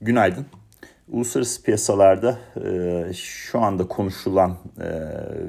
[0.00, 0.46] Günaydın.
[1.08, 4.88] Uluslararası piyasalarda e, şu anda konuşulan e,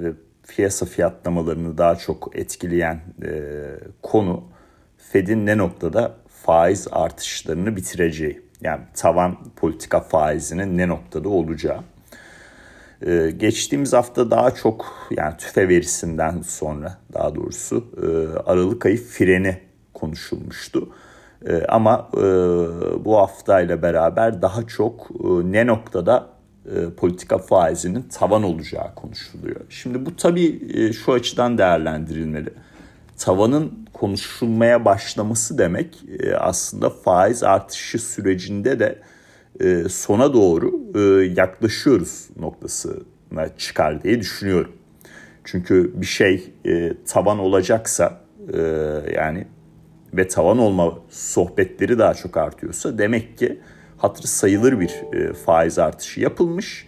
[0.03, 0.13] ve
[0.47, 3.31] piyasa fiyatlamalarını daha çok etkileyen e,
[4.03, 4.43] konu
[4.97, 8.41] Fed'in ne noktada faiz artışlarını bitireceği.
[8.61, 11.79] Yani tavan politika faizinin ne noktada olacağı.
[13.05, 19.57] Ee, geçtiğimiz hafta daha çok yani tüfe verisinden sonra daha doğrusu e, Aralık ayı freni
[19.93, 20.89] konuşulmuştu.
[21.47, 22.21] E, ama e,
[23.05, 26.29] bu haftayla beraber daha çok e, ne noktada
[26.65, 29.61] e, politika faizinin tavan olacağı konuşuluyor.
[29.69, 32.49] Şimdi bu tabii e, şu açıdan değerlendirilmeli.
[33.17, 36.03] Tavanın konuşulmaya başlaması demek
[36.39, 38.99] aslında faiz artışı sürecinde de
[39.89, 40.93] sona doğru
[41.23, 44.71] yaklaşıyoruz noktasına çıkar diye düşünüyorum.
[45.43, 48.21] Çünkü bir şey e, tavan olacaksa
[49.15, 49.47] yani
[50.13, 53.59] ve tavan olma sohbetleri daha çok artıyorsa demek ki
[53.97, 56.87] hatırı sayılır bir e, faiz artışı yapılmış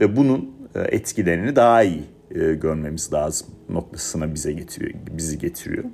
[0.00, 5.84] ve bunun e, etkilerini daha iyi e, görmemiz lazım noktasına bize getiriyor bizi getiriyor.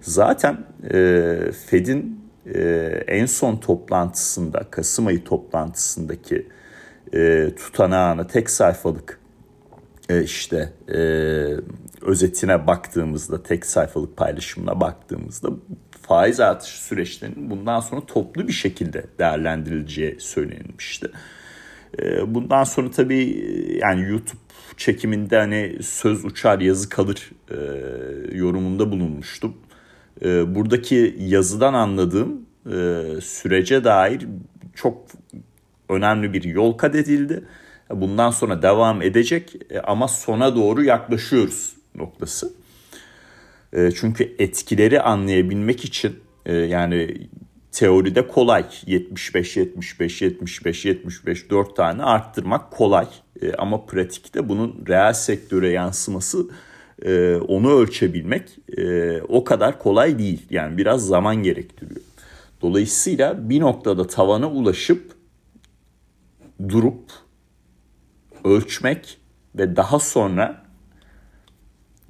[0.00, 0.64] Zaten
[1.66, 2.26] Fed'in
[3.06, 6.48] en son toplantısında Kasım ayı toplantısındaki
[7.56, 9.20] tutanağına tek sayfalık
[10.22, 10.72] işte
[12.02, 15.50] özetine baktığımızda tek sayfalık paylaşımına baktığımızda
[16.08, 21.10] faiz artışı süreçlerinin bundan sonra toplu bir şekilde değerlendirileceği söylenmişti.
[22.02, 23.44] E, bundan sonra tabii
[23.82, 24.40] yani YouTube
[24.76, 27.56] çekiminde hani söz uçar yazı kalır e,
[28.36, 29.56] yorumunda bulunmuştum.
[30.24, 34.26] E, buradaki yazıdan anladığım e, sürece dair
[34.74, 35.06] çok
[35.88, 37.44] önemli bir yol kat edildi.
[37.90, 42.52] Bundan sonra devam edecek e, ama sona doğru yaklaşıyoruz noktası.
[43.72, 47.28] E, çünkü etkileri anlayabilmek için e, yani
[47.72, 53.06] teoride kolay 75 75 75 75 4 tane arttırmak kolay
[53.42, 56.46] e, ama pratikte bunun reel sektöre yansıması
[57.48, 58.58] onu ölçebilmek
[59.28, 60.46] o kadar kolay değil.
[60.50, 62.00] Yani biraz zaman gerektiriyor.
[62.62, 65.12] Dolayısıyla bir noktada tavana ulaşıp
[66.68, 67.02] durup
[68.44, 69.18] ölçmek
[69.54, 70.65] ve daha sonra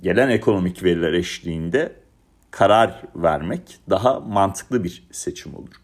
[0.02, 1.92] gelen ekonomik veriler eşliğinde
[2.50, 5.74] karar vermek daha mantıklı bir seçim olur.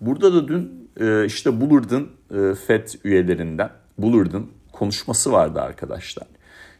[0.00, 6.26] Burada da dün e, işte Bullard'ın e, FED üyelerinden Bullard'ın konuşması vardı arkadaşlar.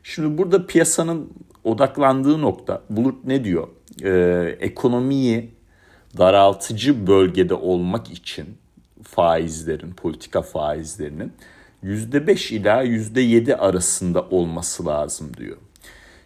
[0.03, 1.31] Şimdi burada piyasanın
[1.65, 3.69] odaklandığı nokta Bullard ne diyor?
[4.03, 5.55] Ee, ekonomiyi
[6.19, 8.47] daraltıcı bölgede olmak için
[9.03, 11.33] faizlerin, politika faizlerinin
[11.85, 15.57] %5 ila %7 arasında olması lazım diyor.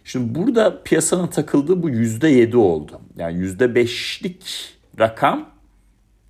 [0.05, 3.01] Şimdi burada piyasanın takıldığı bu %7 oldu.
[3.17, 5.49] Yani %5'lik rakam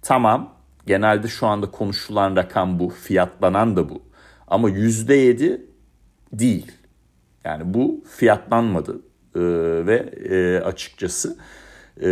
[0.02, 0.56] tamam.
[0.88, 4.02] Genelde şu anda konuşulan rakam bu, fiyatlanan da bu.
[4.48, 5.62] Ama %7
[6.34, 6.72] değil.
[7.44, 9.02] Yani bu fiyatlanmadı
[9.36, 9.40] ee,
[9.86, 9.96] ve
[10.30, 11.38] e, açıkçası
[12.02, 12.10] e,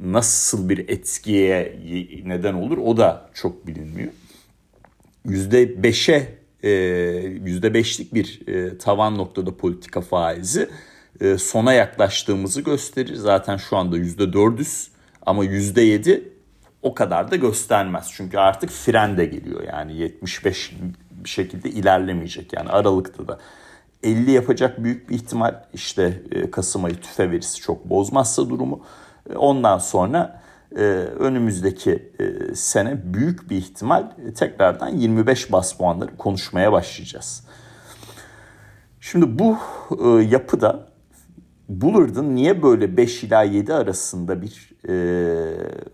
[0.00, 1.78] nasıl bir etkiye
[2.24, 4.12] neden olur o da çok bilinmiyor.
[5.26, 10.68] %5'e e, %5'lik bir e, tavan noktada politika faizi
[11.20, 13.14] e, sona yaklaştığımızı gösterir.
[13.14, 14.88] Zaten şu anda %400
[15.26, 16.22] ama %7
[16.82, 18.10] o kadar da göstermez.
[18.12, 20.72] Çünkü artık fren de geliyor yani 75
[21.10, 22.52] bir şekilde ilerlemeyecek.
[22.52, 23.38] Yani Aralık'ta da
[24.02, 28.80] 50 yapacak büyük bir ihtimal işte e, Kasım ayı tüfe verisi çok bozmazsa durumu.
[29.30, 30.43] E, ondan sonra
[30.76, 30.82] e,
[31.18, 32.12] önümüzdeki
[32.54, 37.44] sene büyük bir ihtimal tekrardan 25 bas puanları konuşmaya başlayacağız.
[39.00, 39.56] Şimdi bu
[40.30, 40.94] yapıda
[41.68, 44.92] Bullard'ın niye böyle 5 ila 7 arasında bir e,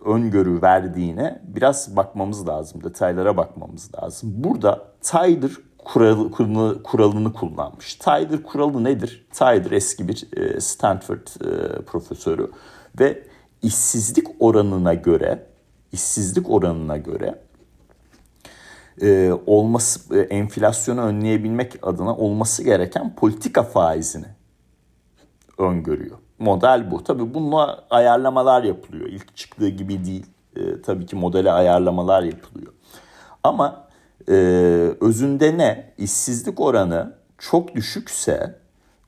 [0.05, 2.85] öngörü verdiğine biraz bakmamız lazım.
[2.85, 4.33] Detaylara bakmamız lazım.
[4.35, 7.95] Burada Tyler kuralı, kuralını, kuralını kullanmış.
[7.95, 9.27] Tyler kuralı nedir?
[9.33, 12.51] Tyler eski bir e, Stanford e, profesörü
[13.01, 13.23] ve
[13.63, 15.47] işsizlik oranına göre
[15.93, 17.39] işsizlik oranına göre
[19.03, 24.27] e, olması e, enflasyonu önleyebilmek adına olması gereken politika faizini
[25.59, 26.19] öngörüyor.
[26.39, 27.05] Model bu.
[27.05, 29.09] Tabii bununla ayarlamalar yapılıyor.
[29.09, 30.27] İlk çıktığı gibi değil.
[30.57, 32.73] E, tabii ki modele ayarlamalar yapılıyor.
[33.45, 33.89] Ama
[34.29, 34.33] e,
[35.01, 35.95] özünde ne?
[35.99, 38.59] İşsizlik oranı çok düşükse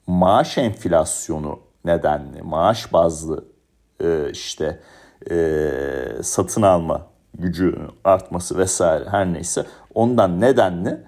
[0.06, 3.51] maaş enflasyonu nedenli, maaş bazlı
[4.02, 4.80] e, işte
[5.30, 5.70] e,
[6.22, 7.06] satın alma
[7.38, 11.00] gücü artması vesaire her neyse ondan nedenli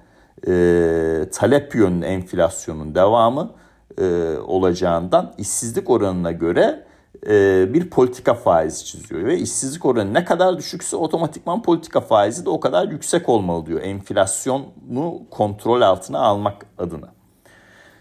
[0.48, 3.50] e, talep yönlü enflasyonun devamı
[3.98, 6.84] e, olacağından işsizlik oranına göre
[7.26, 9.24] e, bir politika faizi çiziyor.
[9.24, 13.80] Ve işsizlik oranı ne kadar düşükse otomatikman politika faizi de o kadar yüksek olmalı diyor.
[13.82, 17.08] Enflasyonu kontrol altına almak adına.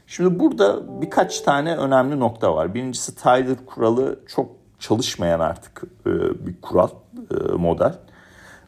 [0.08, 2.74] Şimdi burada birkaç tane önemli nokta var.
[2.74, 6.12] Birincisi Tyler kuralı çok çalışmayan artık e,
[6.48, 6.90] bir kural,
[7.32, 7.94] e, model.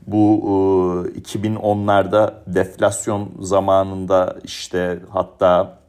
[0.07, 0.41] Bu
[1.21, 5.79] 2010'larda deflasyon zamanında işte hatta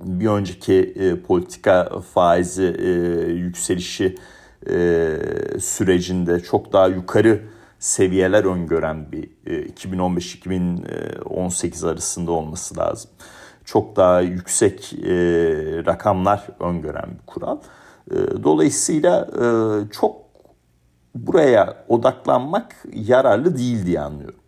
[0.00, 2.88] bir önceki e, politika faizi e,
[3.32, 4.16] yükselişi
[4.70, 5.16] e,
[5.60, 7.40] sürecinde çok daha yukarı
[7.78, 13.10] seviyeler öngören bir e, 2015-2018 arasında olması lazım.
[13.64, 15.08] Çok daha yüksek e,
[15.86, 17.58] rakamlar öngören bir kural.
[18.10, 19.44] E, dolayısıyla e,
[19.90, 20.16] çok
[21.14, 24.40] buraya odaklanmak yararlı değil diye anlıyorum.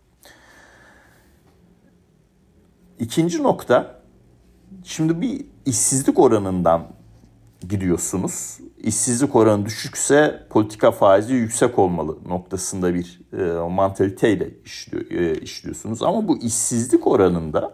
[2.99, 4.03] İkinci nokta
[4.83, 6.87] Şimdi bir işsizlik oranından
[7.69, 8.57] gidiyorsunuz.
[8.77, 16.03] İşsizlik oranı düşükse politika faizi yüksek olmalı noktasında bir e, mantaliteyle işliyor, e, işliyorsunuz.
[16.03, 17.73] Ama bu işsizlik oranında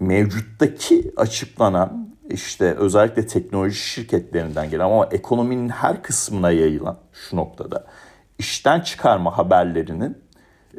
[0.00, 7.86] mevcuttaki açıklanan işte özellikle teknoloji şirketlerinden gelen ama ekonominin her kısmına yayılan şu noktada
[8.38, 10.18] işten çıkarma haberlerinin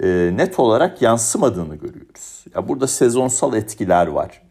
[0.02, 2.46] e, net olarak yansımadığını görüyoruz.
[2.56, 4.42] Ya burada sezonsal etkiler var.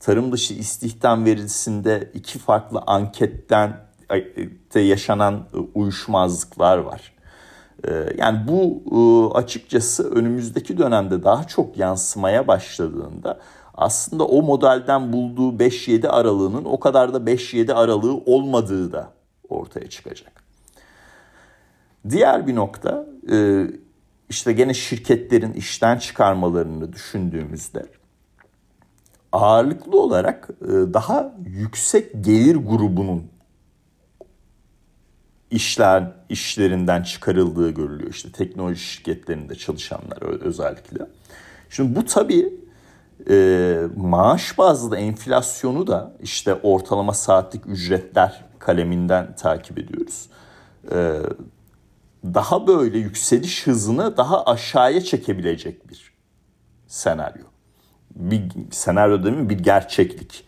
[0.00, 3.76] Tarım dışı istihdam verisinde iki farklı anketten
[4.74, 7.12] de yaşanan e, uyuşmazlıklar var.
[7.88, 8.98] E, yani bu e,
[9.38, 13.38] açıkçası önümüzdeki dönemde daha çok yansımaya başladığında
[13.82, 19.12] aslında o modelden bulduğu 5-7 aralığının o kadar da 5-7 aralığı olmadığı da
[19.48, 20.32] ortaya çıkacak.
[22.10, 23.06] Diğer bir nokta
[24.28, 27.86] işte gene şirketlerin işten çıkarmalarını düşündüğümüzde
[29.32, 33.24] ağırlıklı olarak e, daha yüksek gelir grubunun
[35.50, 38.10] işler işlerinden çıkarıldığı görülüyor.
[38.10, 41.06] İşte teknoloji şirketlerinde çalışanlar özellikle.
[41.70, 42.61] Şimdi bu tabii
[43.30, 50.28] e, maaş bazlı enflasyonu da işte ortalama saatlik ücretler kaleminden takip ediyoruz.
[50.92, 51.20] E,
[52.24, 56.12] daha böyle yükseliş hızını daha aşağıya çekebilecek bir
[56.86, 57.44] senaryo.
[58.10, 59.48] Bir senaryo değil mi?
[59.48, 60.44] Bir gerçeklik.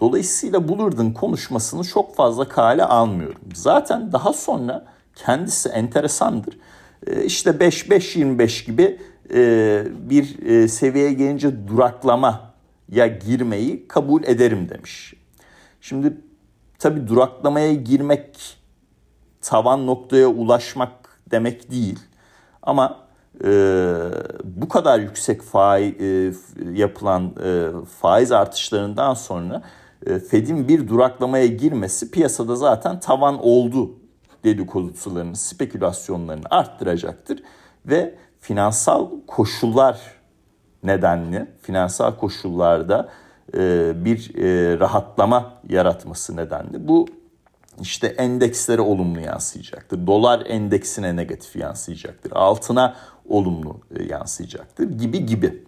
[0.00, 3.40] Dolayısıyla Bullard'ın konuşmasını çok fazla kale almıyorum.
[3.54, 4.84] Zaten daha sonra
[5.16, 6.58] kendisi enteresandır.
[7.06, 9.00] Ee, işte 5-5-25 gibi
[9.34, 15.14] e, bir e, seviyeye gelince duraklamaya girmeyi kabul ederim demiş.
[15.80, 16.16] Şimdi
[16.78, 18.56] tabii duraklamaya girmek
[19.42, 20.92] tavan noktaya ulaşmak
[21.30, 21.98] demek değil.
[22.62, 22.98] Ama
[23.44, 23.50] e,
[24.44, 26.32] bu kadar yüksek faiz e,
[26.72, 27.68] yapılan e,
[28.00, 29.62] faiz artışlarından sonra
[30.06, 33.90] e, Fed'in bir duraklamaya girmesi piyasada zaten tavan oldu
[34.44, 37.42] dedikodularını, spekülasyonlarını arttıracaktır
[37.86, 40.00] ve finansal koşullar
[40.82, 43.08] nedenli finansal koşullarda
[43.54, 47.06] e, bir e, rahatlama yaratması nedenli bu
[47.80, 50.06] işte endekslere olumlu yansıyacaktır.
[50.06, 52.32] Dolar endeksine negatif yansıyacaktır.
[52.34, 52.96] Altına
[53.28, 55.64] olumlu e, yansıyacaktır gibi gibi.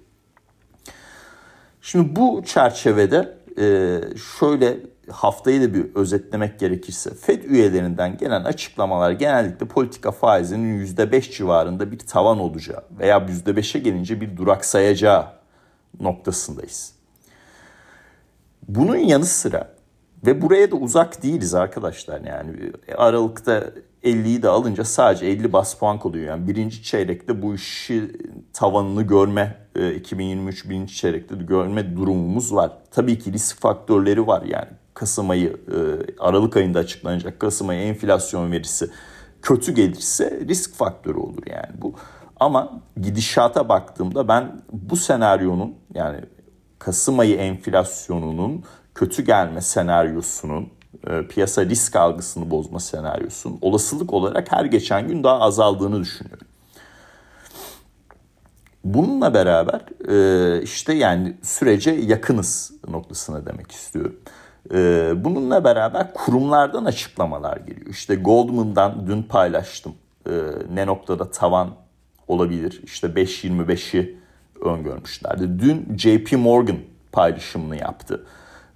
[1.81, 4.01] Şimdi bu çerçevede e,
[4.39, 4.77] şöyle
[5.11, 11.99] haftayı da bir özetlemek gerekirse Fed üyelerinden gelen açıklamalar genellikle politika faizinin %5 civarında bir
[11.99, 15.27] tavan olacağı veya %5'e gelince bir duraksayacağı
[16.01, 16.93] noktasındayız.
[18.69, 19.75] Bunun yanı sıra
[20.27, 22.73] ve buraya da uzak değiliz arkadaşlar yani.
[22.97, 23.65] Aralıkta
[24.05, 26.27] 50'yi de alınca sadece 50 bas puan kalıyor.
[26.27, 28.11] Yani birinci çeyrekte bu işi
[28.53, 29.57] tavanını görme,
[29.97, 32.73] 2023 e, birinci çeyrekte görme durumumuz var.
[32.91, 34.69] Tabii ki risk faktörleri var yani.
[34.95, 35.77] Kasım ayı, e,
[36.19, 38.91] Aralık ayında açıklanacak Kasım ayı enflasyon verisi
[39.43, 41.95] kötü gelirse risk faktörü olur yani bu.
[42.41, 46.21] Ama gidişata baktığımda ben bu senaryonun yani
[46.79, 50.69] Kasım ayı enflasyonunun kötü gelme senaryosunun
[51.29, 56.47] piyasa risk algısını bozma senaryosunun olasılık olarak her geçen gün daha azaldığını düşünüyorum.
[58.85, 64.17] Bununla beraber e, işte yani sürece yakınız noktasına demek istiyorum.
[64.75, 67.87] E, bununla beraber kurumlardan açıklamalar geliyor.
[67.87, 69.95] İşte Goldman'dan dün paylaştım.
[70.27, 70.33] E,
[70.75, 71.71] ne noktada tavan
[72.29, 72.81] olabilir?
[72.85, 74.17] İşte 5.25'i
[74.61, 75.59] öngörmüşlerdi.
[75.59, 76.79] Dün JP Morgan
[77.13, 78.25] paylaşımını yaptı.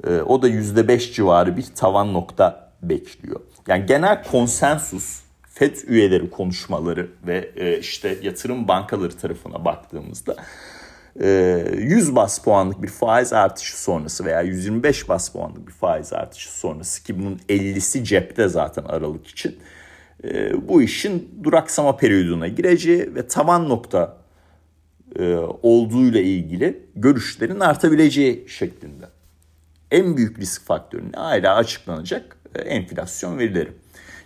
[0.04, 3.40] Ee, o da %5 civarı bir tavan nokta bekliyor.
[3.68, 10.36] Yani genel konsensus FED üyeleri konuşmaları ve e, işte yatırım bankaları tarafına baktığımızda
[11.16, 16.58] 100 e, bas puanlık bir faiz artışı sonrası veya 125 bas puanlık bir faiz artışı
[16.58, 19.58] sonrası ki bunun 50'si cepte zaten Aralık için
[20.24, 24.16] e, bu işin duraksama periyoduna gireceği ve tavan nokta
[25.62, 29.15] olduğuyla ilgili görüşlerin artabileceği şeklinde.
[29.90, 33.72] En büyük risk faktörü hala açıklanacak enflasyon verileri.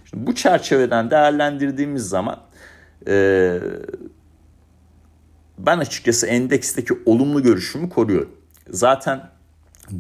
[0.04, 2.40] Şimdi bu çerçeveden değerlendirdiğimiz zaman
[5.58, 8.36] ben açıkçası endeksteki olumlu görüşümü koruyorum.
[8.70, 9.30] Zaten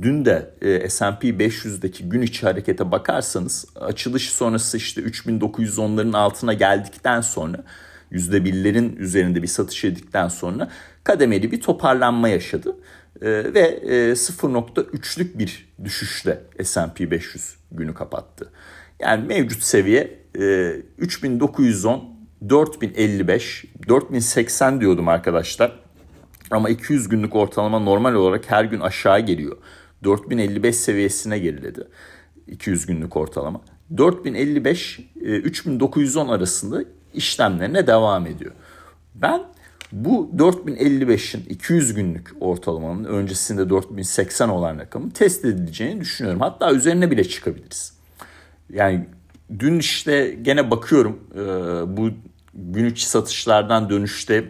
[0.02, 7.20] dün de e, S&P 500'deki gün içi harekete bakarsanız açılış sonrası işte 3910'ların altına geldikten
[7.20, 7.64] sonra
[8.12, 10.70] %1'lerin üzerinde bir satış edikten sonra
[11.04, 12.76] kademeli bir toparlanma yaşadı.
[13.22, 18.52] E, ve e, 0.3'lük bir düşüşle S&P 500 günü kapattı.
[19.00, 25.80] Yani mevcut seviye e, 3910 4055, 4080 diyordum arkadaşlar.
[26.50, 29.56] Ama 200 günlük ortalama normal olarak her gün aşağı geliyor.
[30.04, 31.88] 4055 seviyesine geriledi.
[32.46, 33.60] 200 günlük ortalama.
[33.96, 38.52] 4055 3910 e, arasında işlemlerine devam ediyor.
[39.14, 39.42] Ben
[39.92, 46.40] bu 4055'in 200 günlük ortalamanın öncesinde 4080 olan rakamı test edileceğini düşünüyorum.
[46.40, 47.92] Hatta üzerine bile çıkabiliriz.
[48.72, 49.06] Yani
[49.58, 51.38] dün işte gene bakıyorum e,
[51.96, 52.10] bu
[52.54, 54.44] gün içi satışlardan dönüşte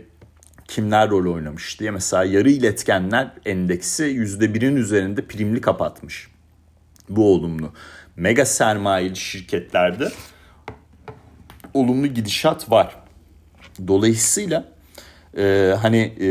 [0.68, 1.90] kimler rol oynamış diye.
[1.90, 6.28] Mesela yarı iletkenler endeksi %1'in üzerinde primli kapatmış.
[7.08, 7.72] Bu olumlu.
[8.16, 10.12] Mega sermayeli şirketlerde
[11.74, 12.96] olumlu gidişat var.
[13.88, 14.79] Dolayısıyla
[15.36, 16.28] e, hani e,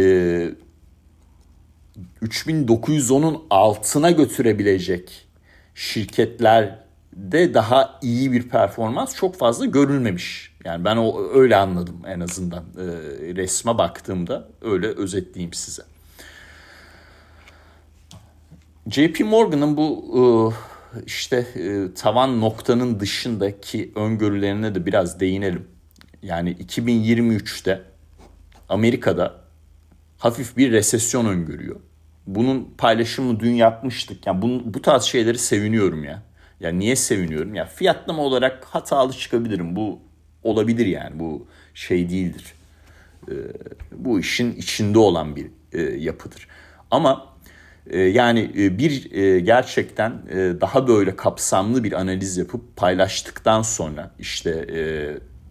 [2.22, 5.28] 3910'un altına götürebilecek
[5.76, 12.64] şirketlerde daha iyi bir performans çok fazla görülmemiş yani ben o öyle anladım en azından
[12.64, 12.86] e,
[13.36, 15.84] resme baktığımda öyle özetleyeyim size.
[18.90, 20.22] JP Morgan'ın bu e,
[21.06, 25.68] işte e, tavan noktanın dışındaki öngörülerine de biraz değinelim.
[26.24, 27.89] Yani 2023'te
[28.70, 29.42] Amerika'da
[30.18, 31.80] hafif bir resesyon öngörüyor.
[32.28, 34.28] Bunun paylaşımını dün yapmıştık.
[34.28, 36.24] Yani bunu, bu tarz şeyleri seviniyorum ya.
[36.60, 37.56] Ya niye seviniyorum?
[37.56, 39.76] Ya fiyatlama olarak hatalı çıkabilirim.
[39.76, 40.00] Bu
[40.44, 42.54] olabilir yani bu şey değildir.
[43.28, 43.34] E,
[43.92, 46.48] bu işin içinde olan bir e, yapıdır.
[46.92, 47.30] Ama
[47.90, 54.12] e, yani e, bir e, gerçekten e, daha böyle kapsamlı bir analiz yapıp paylaştıktan sonra
[54.20, 54.80] işte e,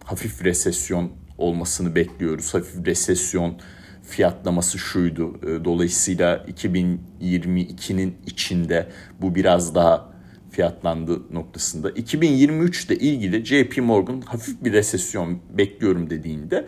[0.03, 2.53] hafif resesyon olmasını bekliyoruz.
[2.53, 3.57] Hafif resesyon
[4.03, 5.39] fiyatlaması şuydu.
[5.43, 8.89] E, dolayısıyla 2022'nin içinde
[9.21, 10.09] bu biraz daha
[10.51, 16.67] fiyatlandığı noktasında 2023 ile ilgili JP Morgan hafif bir resesyon bekliyorum dediğinde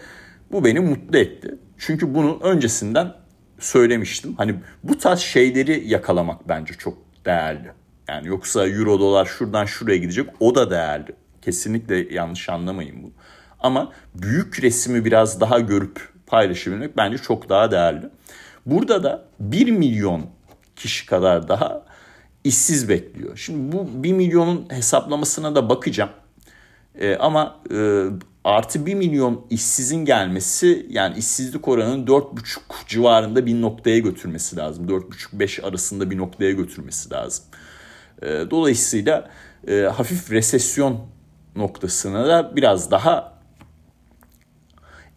[0.52, 1.56] bu beni mutlu etti.
[1.78, 3.14] Çünkü bunu öncesinden
[3.60, 4.34] söylemiştim.
[4.38, 7.72] Hani bu tarz şeyleri yakalamak bence çok değerli.
[8.10, 11.12] Yani yoksa euro dolar şuradan şuraya gidecek o da değerli.
[11.42, 13.12] Kesinlikle yanlış anlamayın bu.
[13.62, 18.10] Ama büyük resmi biraz daha görüp paylaşabilmek bence çok daha değerli.
[18.66, 20.26] Burada da 1 milyon
[20.76, 21.86] kişi kadar daha
[22.44, 23.38] işsiz bekliyor.
[23.38, 26.10] Şimdi bu 1 milyonun hesaplamasına da bakacağım.
[26.96, 28.06] E, ama e,
[28.44, 34.88] artı 1 milyon işsizin gelmesi yani işsizlik oranının 4,5 civarında bir noktaya götürmesi lazım.
[34.88, 37.46] 4,5-5 arasında bir noktaya götürmesi lazım.
[38.22, 39.30] E, dolayısıyla
[39.68, 41.00] e, hafif resesyon
[41.56, 43.41] noktasına da biraz daha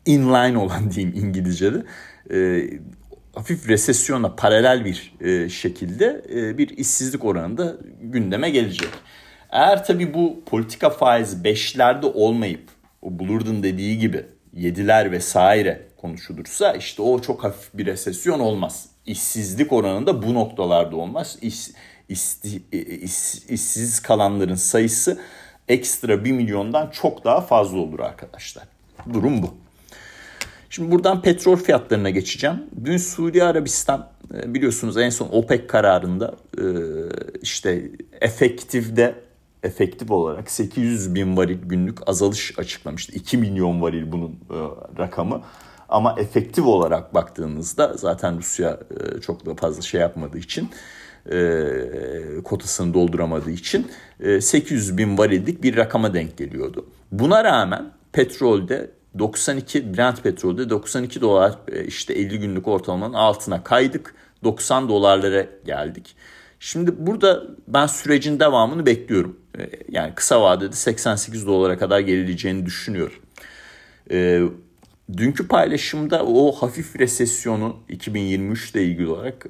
[0.06, 1.84] inline olan diyeyim İngilizce'de
[2.34, 2.68] e,
[3.34, 8.90] hafif resesyona paralel bir e, şekilde e, bir işsizlik oranında gündeme gelecek.
[9.50, 12.62] Eğer tabii bu politika faizi 5'lerde olmayıp
[13.02, 13.10] o
[13.62, 18.88] dediği gibi 7'ler vesaire konuşulursa işte o çok hafif bir resesyon olmaz.
[19.06, 21.38] İşsizlik oranında bu noktalarda olmaz.
[21.42, 21.70] İş,
[22.08, 22.62] isti,
[23.02, 25.20] iş, işsiz kalanların sayısı
[25.68, 28.64] ekstra 1 milyondan çok daha fazla olur arkadaşlar.
[29.12, 29.63] Durum bu.
[30.74, 32.56] Şimdi buradan petrol fiyatlarına geçeceğim.
[32.84, 36.64] Dün Suudi Arabistan e, biliyorsunuz en son OPEC kararında e,
[37.42, 37.90] işte
[38.20, 39.14] efektifde
[39.62, 43.12] efektif olarak 800 bin varil günlük azalış açıklamıştı.
[43.12, 44.56] 2 milyon varil bunun e,
[44.98, 45.42] rakamı.
[45.88, 48.80] Ama efektif olarak baktığınızda zaten Rusya
[49.26, 50.70] çok da fazla şey yapmadığı için
[52.44, 53.86] kotasını dolduramadığı için
[54.40, 56.86] 800 bin varillik bir rakama denk geliyordu.
[57.12, 64.14] Buna rağmen petrolde 92 Brent petrolde 92 dolar e, işte 50 günlük ortalamanın altına kaydık.
[64.44, 66.16] 90 dolarlara geldik.
[66.60, 69.40] Şimdi burada ben sürecin devamını bekliyorum.
[69.58, 73.18] E, yani kısa vadede 88 dolara kadar gerileceğini düşünüyorum.
[74.10, 74.42] E,
[75.16, 79.46] dünkü paylaşımda o hafif resesyonu 2023 ile ilgili olarak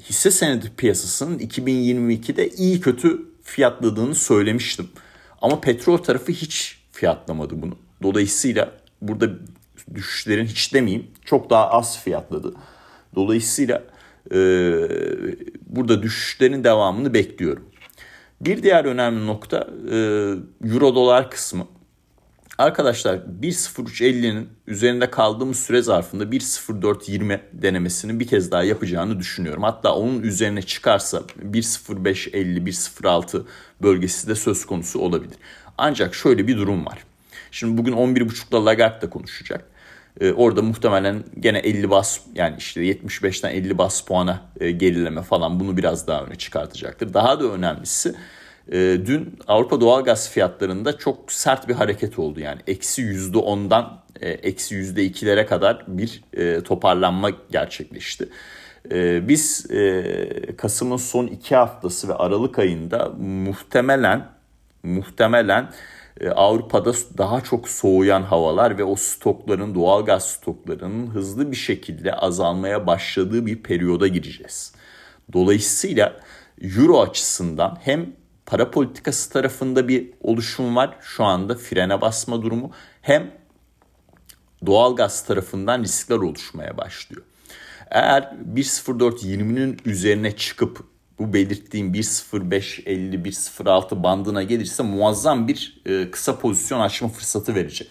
[0.00, 4.88] hisse senedi piyasasının 2022'de iyi kötü fiyatladığını söylemiştim.
[5.42, 7.87] Ama petrol tarafı hiç fiyatlamadı bunu.
[8.02, 9.30] Dolayısıyla burada
[9.94, 12.54] düşüşlerin hiç demeyeyim çok daha az fiyatladı.
[13.14, 13.84] Dolayısıyla
[14.32, 14.38] e,
[15.66, 17.64] burada düşüşlerin devamını bekliyorum.
[18.40, 19.96] Bir diğer önemli nokta e,
[20.64, 21.66] euro dolar kısmı.
[22.58, 29.62] Arkadaşlar 1.0350'nin üzerinde kaldığımız süre zarfında 1.0420 denemesini bir kez daha yapacağını düşünüyorum.
[29.62, 33.42] Hatta onun üzerine çıkarsa 1.0550, 1.06
[33.82, 35.36] bölgesi de söz konusu olabilir.
[35.78, 36.98] Ancak şöyle bir durum var.
[37.50, 39.64] Şimdi bugün 11.30'da Lagarde da konuşacak.
[40.20, 45.60] Ee, orada muhtemelen gene 50 bas yani işte 75'ten 50 bas puana e, gerileme falan
[45.60, 47.14] bunu biraz daha öne çıkartacaktır.
[47.14, 48.14] Daha da önemlisi
[48.72, 48.76] e,
[49.06, 52.40] dün Avrupa doğalgaz fiyatlarında çok sert bir hareket oldu.
[52.40, 58.28] Yani eksi yüzde ondan e, eksi yüzde ikilere kadar bir e, toparlanma gerçekleşti.
[59.28, 59.66] Biz
[60.56, 64.26] Kasım'ın son iki haftası ve Aralık ayında muhtemelen
[64.82, 65.70] muhtemelen
[66.34, 72.86] Avrupa'da daha çok soğuyan havalar ve o stokların, doğal gaz stoklarının hızlı bir şekilde azalmaya
[72.86, 74.72] başladığı bir periyoda gireceğiz.
[75.32, 76.20] Dolayısıyla
[76.60, 78.12] Euro açısından hem
[78.46, 82.70] para politikası tarafında bir oluşum var şu anda frene basma durumu
[83.02, 83.30] hem
[84.66, 87.22] doğal gaz tarafından riskler oluşmaya başlıyor.
[87.90, 88.22] Eğer
[88.54, 90.84] 1.04.20'nin üzerine çıkıp
[91.18, 97.90] bu belirttiğim 1.05.50 1.06 bandına gelirse muazzam bir e, kısa pozisyon açma fırsatı verecek.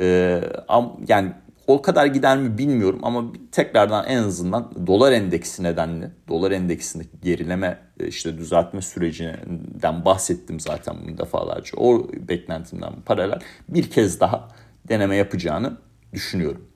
[0.00, 1.32] E, am, yani
[1.66, 7.78] o kadar gider mi bilmiyorum ama tekrardan en azından dolar endeksi nedenli dolar endeksindeki gerileme
[8.00, 11.76] e, işte düzeltme sürecinden bahsettim zaten bunu defalarca.
[11.76, 14.48] O beklentimden paralel bir kez daha
[14.88, 15.76] deneme yapacağını
[16.12, 16.68] düşünüyorum.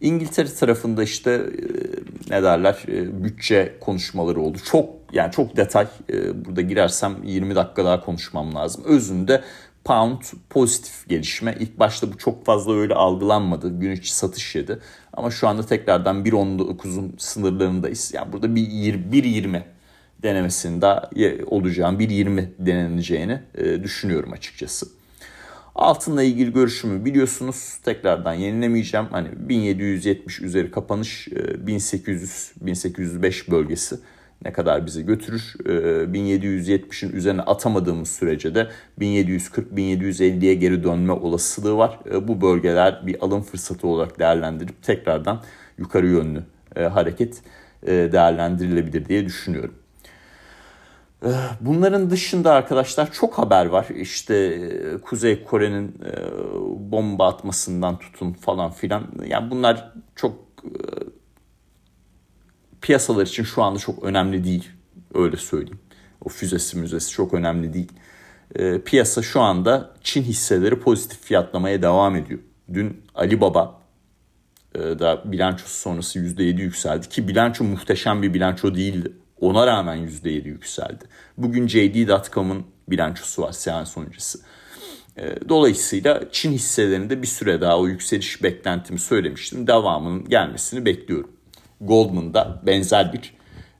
[0.00, 4.58] İngiltere tarafında işte e, ne derler e, bütçe konuşmaları oldu.
[4.64, 5.86] Çok yani çok detay
[6.34, 8.84] burada girersem 20 dakika daha konuşmam lazım.
[8.84, 9.42] Özünde
[9.86, 11.56] pound pozitif gelişme.
[11.60, 13.80] İlk başta bu çok fazla öyle algılanmadı.
[13.80, 14.78] Gün içi satış yedi.
[15.12, 18.14] Ama şu anda tekrardan 1.19'un sınırlarındayız.
[18.14, 19.62] Yani burada bir 1.20
[20.22, 21.10] denemesinin daha
[21.46, 24.86] olacağını, 1.20 deneneceğini e, düşünüyorum açıkçası.
[25.74, 27.78] Altınla ilgili görüşümü biliyorsunuz.
[27.84, 29.06] Tekrardan yenilemeyeceğim.
[29.10, 33.98] Hani 1770 üzeri kapanış, 1800-1805 e, bölgesi
[34.44, 35.54] ne kadar bizi götürür.
[35.64, 38.68] 1770'in ee, üzerine atamadığımız sürece de
[39.00, 41.98] 1740-1750'ye geri dönme olasılığı var.
[42.10, 45.42] Ee, bu bölgeler bir alım fırsatı olarak değerlendirip tekrardan
[45.78, 46.42] yukarı yönlü
[46.76, 47.42] e, hareket
[47.82, 49.74] e, değerlendirilebilir diye düşünüyorum.
[51.24, 51.28] Ee,
[51.60, 53.86] bunların dışında arkadaşlar çok haber var.
[53.96, 55.94] İşte e, Kuzey Kore'nin
[56.78, 59.06] bomba atmasından tutun falan filan.
[59.26, 60.34] Yani bunlar çok
[62.80, 64.68] piyasalar için şu anda çok önemli değil.
[65.14, 65.80] Öyle söyleyeyim.
[66.24, 67.92] O füzesi müzesi çok önemli değil.
[68.54, 72.40] E, piyasa şu anda Çin hisseleri pozitif fiyatlamaya devam ediyor.
[72.72, 73.80] Dün Alibaba
[74.74, 79.12] e, da bilançosu sonrası %7 yükseldi ki bilanço muhteşem bir bilanço değildi.
[79.40, 81.04] Ona rağmen %7 yükseldi.
[81.38, 84.38] Bugün JD.com'un bilançosu var seans öncesi.
[85.18, 89.66] E, dolayısıyla Çin hisselerinde bir süre daha o yükseliş beklentimi söylemiştim.
[89.66, 91.35] Devamının gelmesini bekliyorum.
[91.80, 93.34] Goldman da benzer bir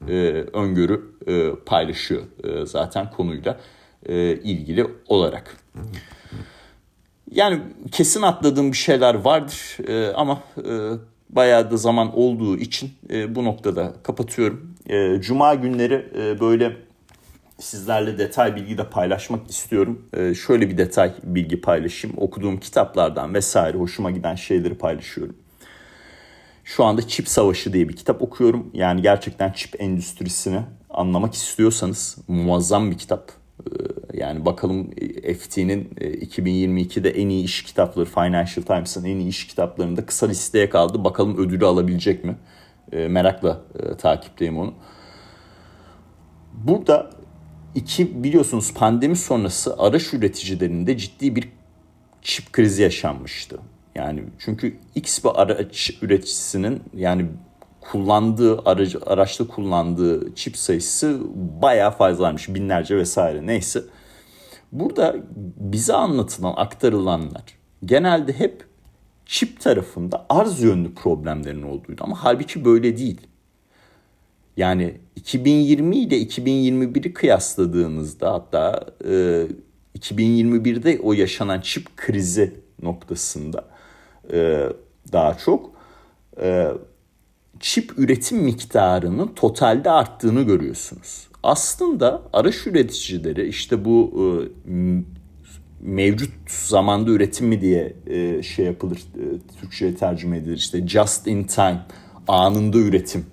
[0.09, 3.61] e, öngörü e, paylaşıyor e, zaten konuyla
[4.07, 5.57] e, ilgili olarak.
[7.31, 7.61] Yani
[7.93, 10.91] kesin atladığım bir şeyler vardır e, ama e,
[11.31, 14.75] bayağı da zaman olduğu için e, bu noktada kapatıyorum.
[14.89, 16.77] E, Cuma günleri e, böyle
[17.59, 20.09] sizlerle detay bilgi de paylaşmak istiyorum.
[20.17, 22.17] E, şöyle bir detay bilgi paylaşayım.
[22.19, 25.37] Okuduğum kitaplardan vesaire hoşuma giden şeyleri paylaşıyorum.
[26.67, 28.71] Şu anda Çip Savaşı diye bir kitap okuyorum.
[28.75, 33.33] Yani gerçekten çip endüstrisini anlamak istiyorsanız muazzam bir kitap.
[33.61, 33.71] Ee,
[34.15, 34.91] yani bakalım
[35.41, 40.71] FT'nin 2022'de e, en iyi iş kitapları Financial Times'ın en iyi iş kitaplarında kısa listeye
[40.71, 41.05] kaldı.
[41.05, 42.37] Bakalım ödülü alabilecek mi?
[42.93, 44.75] Ee, merakla e, takipteyim onu.
[46.53, 47.11] Burada
[47.75, 51.49] iki biliyorsunuz pandemi sonrası araç üreticilerinde ciddi bir
[52.23, 53.59] çip krizi yaşanmıştı.
[53.97, 57.27] Yani çünkü X bir araç üreticisinin yani
[57.81, 61.21] kullandığı aracı, araçta kullandığı çip sayısı
[61.63, 62.49] bayağı fazlaymış.
[62.49, 63.83] Binlerce vesaire neyse.
[64.73, 65.17] Burada
[65.57, 67.45] bize anlatılan, aktarılanlar
[67.85, 68.65] genelde hep
[69.27, 72.05] çip tarafında arz yönlü problemlerin olduğuydu.
[72.05, 73.21] Ama halbuki böyle değil.
[74.57, 79.47] Yani 2020 ile 2021'i kıyasladığınızda hatta e,
[79.99, 83.76] 2021'de o yaşanan çip krizi noktasında
[84.33, 84.69] e,
[85.13, 85.71] daha çok
[86.41, 86.69] e,
[87.61, 91.29] çip üretim miktarının totalde arttığını görüyorsunuz.
[91.43, 94.73] Aslında araç üreticileri işte bu e,
[95.81, 99.25] mevcut zamanda üretim mi diye e, şey yapılır, e,
[99.61, 100.57] Türkçe'ye tercüme edilir.
[100.57, 101.81] işte just in time,
[102.29, 103.27] anında üretim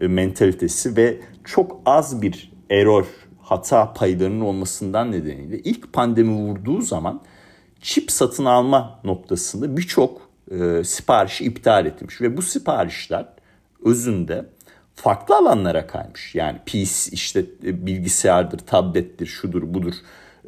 [0.00, 3.06] e, mentalitesi ve çok az bir error,
[3.40, 7.20] hata paylarının olmasından nedeniyle ilk pandemi vurduğu zaman
[7.80, 13.26] çip satın alma noktasında birçok e, siparişi iptal etmiş ve bu siparişler
[13.84, 14.46] özünde
[14.94, 16.34] farklı alanlara kaymış.
[16.34, 19.94] Yani PC işte e, bilgisayardır, tablettir, şudur, budur.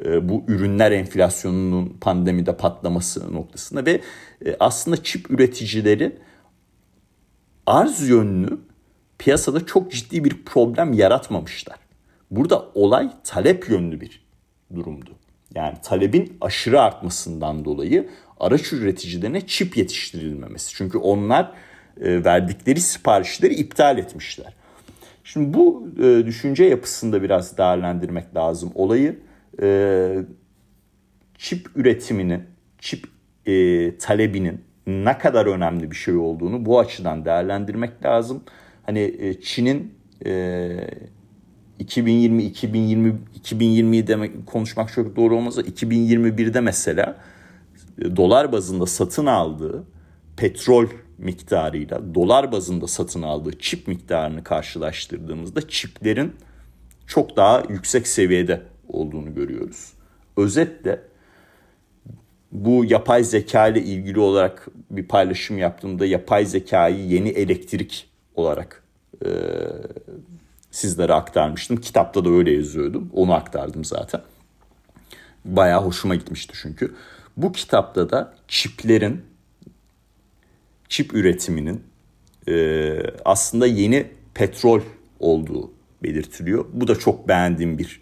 [0.05, 4.01] E, bu ürünler enflasyonunun pandemide patlaması noktasında ve
[4.45, 6.17] e, aslında çip üreticileri
[7.65, 8.59] arz yönlü
[9.17, 11.77] piyasada çok ciddi bir problem yaratmamışlar.
[12.31, 14.25] Burada olay talep yönlü bir
[14.75, 15.11] durumdu.
[15.55, 20.75] Yani talebin aşırı artmasından dolayı araç üreticilerine çip yetiştirilmemesi.
[20.75, 21.51] Çünkü onlar
[22.01, 24.53] e, verdikleri siparişleri iptal etmişler.
[25.23, 29.19] Şimdi bu e, düşünce yapısında biraz değerlendirmek lazım olayı.
[29.61, 30.17] E,
[31.37, 32.43] çip üretiminin,
[32.79, 33.13] çip
[33.99, 38.43] talebinin ne kadar önemli bir şey olduğunu bu açıdan değerlendirmek lazım.
[38.85, 39.93] Hani Çin'in
[41.83, 47.17] 2020 2020 2020 demek konuşmak çok doğru olmaz 2021'de mesela
[48.01, 49.83] e, dolar bazında satın aldığı
[50.37, 56.33] petrol miktarıyla dolar bazında satın aldığı çip miktarını karşılaştırdığımızda çiplerin
[57.07, 59.93] çok daha yüksek seviyede olduğunu görüyoruz.
[60.37, 61.01] Özetle
[62.51, 68.83] bu yapay zeka ile ilgili olarak bir paylaşım yaptığımda yapay zekayı yeni elektrik olarak
[69.25, 69.29] e,
[70.73, 71.77] sizlere aktarmıştım.
[71.77, 73.09] Kitapta da öyle yazıyordum.
[73.13, 74.21] Onu aktardım zaten.
[75.45, 76.95] Bayağı hoşuma gitmişti çünkü.
[77.37, 79.21] Bu kitapta da çiplerin,
[80.89, 81.83] çip üretiminin
[82.47, 84.81] e, aslında yeni petrol
[85.19, 85.71] olduğu
[86.03, 86.65] belirtiliyor.
[86.73, 88.01] Bu da çok beğendiğim bir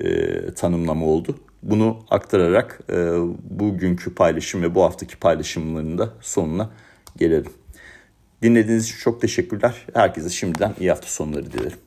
[0.00, 1.38] e, tanımlama oldu.
[1.62, 2.96] Bunu aktararak e,
[3.50, 6.70] bugünkü paylaşım ve bu haftaki paylaşımların da sonuna
[7.16, 7.52] gelelim.
[8.42, 9.86] Dinlediğiniz için çok teşekkürler.
[9.94, 11.78] Herkese şimdiden iyi hafta sonları dilerim.